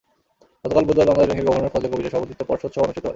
[0.63, 3.09] গতকাল বুধবার বাংলাদেশ ব্যাংকের গভর্নর ফজলে কবিরের সভাপতিত্বে পর্ষদ সভা অনুষ্ঠিত হয়।